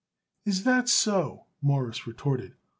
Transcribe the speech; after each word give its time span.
"Is 0.45 0.63
that 0.63 0.89
so?" 0.89 1.45
Morris 1.61 2.07
retorted. 2.07 2.55